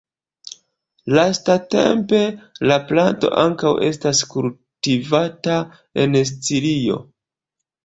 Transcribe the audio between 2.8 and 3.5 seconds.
planto